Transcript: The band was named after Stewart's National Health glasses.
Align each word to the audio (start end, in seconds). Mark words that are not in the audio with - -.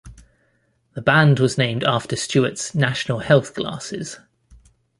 The 0.95 1.01
band 1.03 1.37
was 1.39 1.59
named 1.59 1.83
after 1.83 2.15
Stewart's 2.15 2.73
National 2.73 3.19
Health 3.19 3.53
glasses. 3.53 4.17